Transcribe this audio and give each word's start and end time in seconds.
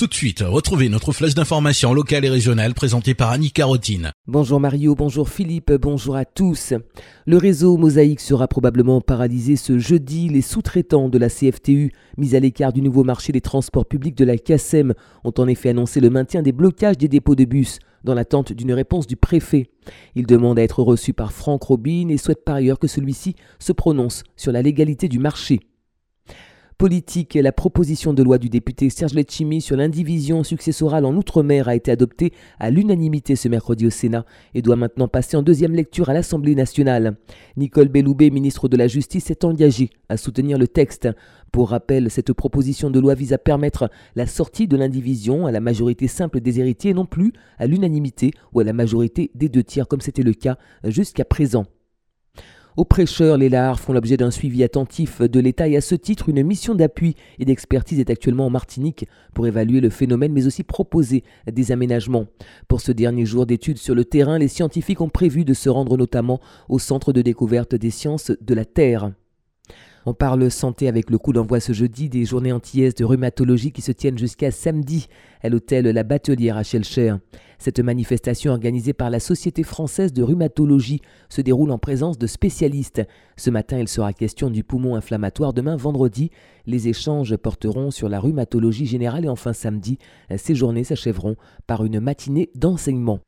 Tout 0.00 0.06
de 0.06 0.14
suite, 0.14 0.42
retrouvez 0.42 0.88
notre 0.88 1.12
flèche 1.12 1.34
d'information 1.34 1.92
locale 1.92 2.24
et 2.24 2.30
régionale 2.30 2.72
présentée 2.72 3.12
par 3.12 3.28
Annie 3.28 3.50
Carotine. 3.50 4.12
Bonjour 4.26 4.58
Mario, 4.58 4.94
bonjour 4.94 5.28
Philippe, 5.28 5.72
bonjour 5.72 6.16
à 6.16 6.24
tous. 6.24 6.72
Le 7.26 7.36
réseau 7.36 7.76
Mosaïque 7.76 8.20
sera 8.20 8.48
probablement 8.48 9.02
paralysé 9.02 9.56
ce 9.56 9.78
jeudi. 9.78 10.30
Les 10.30 10.40
sous-traitants 10.40 11.10
de 11.10 11.18
la 11.18 11.28
CFTU, 11.28 11.92
mis 12.16 12.34
à 12.34 12.40
l'écart 12.40 12.72
du 12.72 12.80
nouveau 12.80 13.04
marché 13.04 13.30
des 13.30 13.42
transports 13.42 13.84
publics 13.84 14.16
de 14.16 14.24
la 14.24 14.38
CASEM, 14.38 14.94
ont 15.22 15.34
en 15.36 15.46
effet 15.48 15.68
annoncé 15.68 16.00
le 16.00 16.08
maintien 16.08 16.40
des 16.40 16.52
blocages 16.52 16.96
des 16.96 17.08
dépôts 17.08 17.34
de 17.34 17.44
bus 17.44 17.78
dans 18.02 18.14
l'attente 18.14 18.54
d'une 18.54 18.72
réponse 18.72 19.06
du 19.06 19.16
préfet. 19.16 19.68
Ils 20.14 20.24
demandent 20.24 20.58
à 20.58 20.62
être 20.62 20.82
reçus 20.82 21.12
par 21.12 21.30
Franck 21.30 21.64
Robin 21.64 22.08
et 22.08 22.16
souhaitent 22.16 22.46
par 22.46 22.54
ailleurs 22.54 22.78
que 22.78 22.88
celui-ci 22.88 23.36
se 23.58 23.72
prononce 23.72 24.22
sur 24.34 24.50
la 24.50 24.62
légalité 24.62 25.08
du 25.08 25.18
marché 25.18 25.60
politique, 26.80 27.34
la 27.34 27.52
proposition 27.52 28.14
de 28.14 28.22
loi 28.22 28.38
du 28.38 28.48
député 28.48 28.88
Serge 28.88 29.12
Letchimi 29.12 29.60
sur 29.60 29.76
l'indivision 29.76 30.42
successorale 30.42 31.04
en 31.04 31.14
Outre-mer 31.14 31.68
a 31.68 31.74
été 31.74 31.90
adoptée 31.90 32.32
à 32.58 32.70
l'unanimité 32.70 33.36
ce 33.36 33.48
mercredi 33.48 33.86
au 33.86 33.90
Sénat 33.90 34.24
et 34.54 34.62
doit 34.62 34.76
maintenant 34.76 35.06
passer 35.06 35.36
en 35.36 35.42
deuxième 35.42 35.74
lecture 35.74 36.08
à 36.08 36.14
l'Assemblée 36.14 36.54
nationale. 36.54 37.18
Nicole 37.58 37.88
Belloubet, 37.88 38.30
ministre 38.30 38.66
de 38.66 38.78
la 38.78 38.88
Justice, 38.88 39.30
est 39.30 39.44
engagée 39.44 39.90
à 40.08 40.16
soutenir 40.16 40.56
le 40.56 40.68
texte. 40.68 41.06
Pour 41.52 41.68
rappel, 41.68 42.10
cette 42.10 42.32
proposition 42.32 42.88
de 42.88 42.98
loi 42.98 43.14
vise 43.14 43.34
à 43.34 43.38
permettre 43.38 43.90
la 44.16 44.26
sortie 44.26 44.66
de 44.66 44.78
l'indivision 44.78 45.46
à 45.46 45.52
la 45.52 45.60
majorité 45.60 46.08
simple 46.08 46.40
des 46.40 46.60
héritiers 46.60 46.92
et 46.92 46.94
non 46.94 47.04
plus 47.04 47.34
à 47.58 47.66
l'unanimité 47.66 48.30
ou 48.54 48.60
à 48.60 48.64
la 48.64 48.72
majorité 48.72 49.30
des 49.34 49.50
deux 49.50 49.64
tiers 49.64 49.86
comme 49.86 50.00
c'était 50.00 50.22
le 50.22 50.32
cas 50.32 50.56
jusqu'à 50.84 51.26
présent. 51.26 51.66
Aux 52.80 52.86
prêcheurs, 52.86 53.36
les 53.36 53.50
LAR 53.50 53.78
font 53.78 53.92
l'objet 53.92 54.16
d'un 54.16 54.30
suivi 54.30 54.64
attentif 54.64 55.20
de 55.20 55.38
l'État 55.38 55.68
et 55.68 55.76
à 55.76 55.82
ce 55.82 55.94
titre, 55.94 56.30
une 56.30 56.42
mission 56.42 56.74
d'appui 56.74 57.14
et 57.38 57.44
d'expertise 57.44 58.00
est 58.00 58.08
actuellement 58.08 58.46
en 58.46 58.50
Martinique 58.50 59.06
pour 59.34 59.46
évaluer 59.46 59.82
le 59.82 59.90
phénomène 59.90 60.32
mais 60.32 60.46
aussi 60.46 60.62
proposer 60.62 61.22
des 61.46 61.72
aménagements. 61.72 62.24
Pour 62.68 62.80
ce 62.80 62.90
dernier 62.90 63.26
jour 63.26 63.44
d'études 63.44 63.76
sur 63.76 63.94
le 63.94 64.06
terrain, 64.06 64.38
les 64.38 64.48
scientifiques 64.48 65.02
ont 65.02 65.10
prévu 65.10 65.44
de 65.44 65.52
se 65.52 65.68
rendre 65.68 65.98
notamment 65.98 66.40
au 66.70 66.78
Centre 66.78 67.12
de 67.12 67.20
découverte 67.20 67.74
des 67.74 67.90
sciences 67.90 68.32
de 68.40 68.54
la 68.54 68.64
Terre. 68.64 69.12
On 70.06 70.14
parle 70.14 70.50
santé 70.50 70.88
avec 70.88 71.10
le 71.10 71.18
coup 71.18 71.34
d'envoi 71.34 71.60
ce 71.60 71.74
jeudi 71.74 72.08
des 72.08 72.24
journées 72.24 72.52
antillaises 72.52 72.94
de 72.94 73.04
rhumatologie 73.04 73.70
qui 73.70 73.82
se 73.82 73.92
tiennent 73.92 74.16
jusqu'à 74.16 74.50
samedi 74.50 75.08
à 75.42 75.50
l'hôtel 75.50 75.84
La 75.86 76.04
Batelière 76.04 76.56
à 76.56 76.62
Chelcher. 76.62 77.16
Cette 77.58 77.80
manifestation 77.80 78.52
organisée 78.52 78.94
par 78.94 79.10
la 79.10 79.20
Société 79.20 79.62
française 79.62 80.14
de 80.14 80.22
rhumatologie 80.22 81.02
se 81.28 81.42
déroule 81.42 81.70
en 81.70 81.78
présence 81.78 82.16
de 82.16 82.26
spécialistes. 82.26 83.02
Ce 83.36 83.50
matin, 83.50 83.78
il 83.78 83.88
sera 83.88 84.14
question 84.14 84.48
du 84.48 84.64
poumon 84.64 84.96
inflammatoire. 84.96 85.52
Demain, 85.52 85.76
vendredi, 85.76 86.30
les 86.64 86.88
échanges 86.88 87.36
porteront 87.36 87.90
sur 87.90 88.08
la 88.08 88.20
rhumatologie 88.20 88.86
générale 88.86 89.26
et 89.26 89.28
enfin 89.28 89.52
samedi, 89.52 89.98
ces 90.34 90.54
journées 90.54 90.84
s'achèveront 90.84 91.36
par 91.66 91.84
une 91.84 92.00
matinée 92.00 92.50
d'enseignement. 92.54 93.20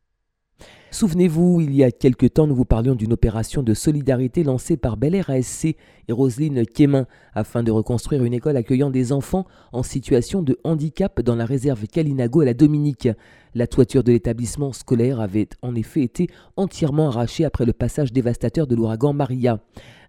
Souvenez-vous, 0.92 1.62
il 1.62 1.74
y 1.74 1.84
a 1.84 1.90
quelque 1.90 2.26
temps, 2.26 2.46
nous 2.46 2.54
vous 2.54 2.66
parlions 2.66 2.94
d'une 2.94 3.14
opération 3.14 3.62
de 3.62 3.72
solidarité 3.72 4.44
lancée 4.44 4.76
par 4.76 4.98
Bel 4.98 5.14
Air 5.14 5.30
ASC 5.30 5.64
et 5.64 5.76
Roselyne 6.12 6.66
Quémin 6.66 7.06
afin 7.34 7.62
de 7.62 7.70
reconstruire 7.70 8.22
une 8.24 8.34
école 8.34 8.58
accueillant 8.58 8.90
des 8.90 9.10
enfants 9.10 9.46
en 9.72 9.82
situation 9.82 10.42
de 10.42 10.58
handicap 10.64 11.22
dans 11.22 11.34
la 11.34 11.46
réserve 11.46 11.86
Calinago 11.86 12.42
à 12.42 12.44
la 12.44 12.52
Dominique. 12.52 13.08
La 13.54 13.66
toiture 13.66 14.04
de 14.04 14.12
l'établissement 14.12 14.74
scolaire 14.74 15.18
avait 15.18 15.48
en 15.62 15.74
effet 15.74 16.02
été 16.02 16.28
entièrement 16.56 17.08
arrachée 17.08 17.46
après 17.46 17.64
le 17.64 17.72
passage 17.72 18.12
dévastateur 18.12 18.66
de 18.66 18.74
l'ouragan 18.76 19.14
Maria. 19.14 19.60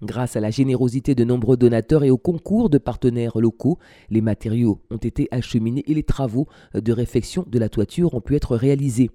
Grâce 0.04 0.36
à 0.36 0.42
la 0.42 0.52
générosité 0.52 1.16
de 1.16 1.24
nombreux 1.24 1.56
donateurs 1.56 2.04
et 2.04 2.10
au 2.10 2.18
concours 2.18 2.70
de 2.70 2.78
partenaires 2.78 3.40
locaux, 3.40 3.80
les 4.10 4.20
matériaux 4.20 4.82
ont 4.92 4.98
été 4.98 5.30
acheminés 5.32 5.86
et 5.88 5.94
les 5.94 6.04
travaux 6.04 6.46
de 6.74 6.92
réfection 6.92 7.46
de 7.48 7.58
la 7.58 7.70
toiture 7.70 8.14
ont 8.14 8.20
pu 8.20 8.36
être 8.36 8.58
réalisés. 8.58 9.10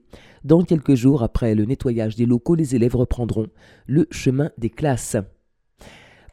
Dans 0.44 0.62
quelques 0.62 0.94
jours 0.94 1.22
après 1.22 1.54
le 1.54 1.66
nettoyage 1.66 2.16
des 2.16 2.24
locaux, 2.24 2.54
les 2.54 2.74
élèves 2.74 2.96
reprendront 2.96 3.48
le 3.86 4.06
chemin 4.10 4.50
des 4.56 4.70
classes. 4.70 5.18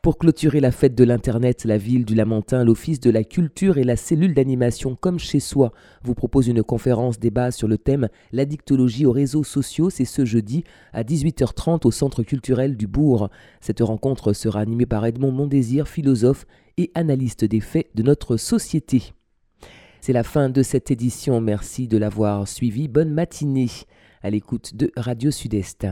Pour 0.06 0.20
clôturer 0.20 0.60
la 0.60 0.72
fête 0.72 0.94
de 0.94 1.04
l'Internet, 1.04 1.66
la 1.66 1.80
ville 1.80 2.06
du 2.06 2.14
Lamentin, 2.14 2.64
l'Office 2.64 3.00
de 3.00 3.10
la 3.10 3.24
culture 3.24 3.80
et 3.80 3.84
la 3.84 3.96
cellule 3.96 4.36
d'animation 4.36 4.96
Comme 4.96 5.18
chez 5.18 5.40
soi 5.40 5.72
vous 6.04 6.14
propose 6.14 6.48
une 6.48 6.62
conférence 6.62 7.18
débat 7.18 7.50
sur 7.50 7.68
le 7.68 7.80
thème 7.80 8.10
L'addictologie 8.32 9.08
aux 9.08 9.12
réseaux 9.12 9.44
sociaux. 9.44 9.90
C'est 9.90 10.06
ce 10.06 10.24
jeudi 10.24 10.64
à 10.94 11.02
18h30 11.02 11.88
au 11.88 11.90
Centre 11.92 12.22
culturel 12.22 12.78
du 12.78 12.86
Bourg. 12.86 13.32
Cette 13.62 13.80
rencontre 13.80 14.34
sera 14.34 14.60
animée 14.60 14.86
par 14.86 15.04
Edmond 15.08 15.32
Mondésir, 15.32 15.88
philosophe 15.88 16.46
et 16.78 16.92
analyste 16.94 17.44
des 17.44 17.60
faits 17.60 17.88
de 17.96 18.04
notre 18.04 18.38
société. 18.38 19.16
C'est 20.02 20.14
la 20.14 20.22
fin 20.22 20.50
de 20.50 20.62
cette 20.62 20.92
édition. 20.92 21.42
Merci 21.42 21.88
de 21.88 21.98
l'avoir 21.98 22.48
suivi. 22.48 22.88
Bonne 22.88 23.10
matinée 23.10 23.72
à 24.22 24.30
l'écoute 24.30 24.76
de 24.76 24.92
Radio 24.96 25.32
Sud-Est. 25.32 25.88